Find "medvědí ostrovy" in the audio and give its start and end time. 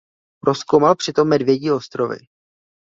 1.27-2.17